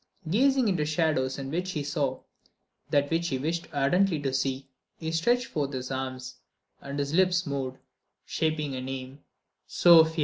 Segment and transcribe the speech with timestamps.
[0.27, 2.21] Gazing into shadows in which he saw
[2.89, 6.37] that which he wished ardently to see, he stretched forth his arms,
[6.81, 7.77] and his lips moved,
[8.25, 9.19] shaping a name:
[9.67, 10.19] "Sofia!"